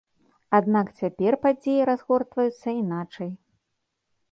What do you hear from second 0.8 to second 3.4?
цяпер падзеі разгортваюцца іначай.